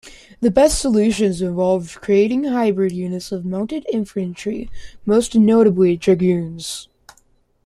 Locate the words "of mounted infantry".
3.31-4.67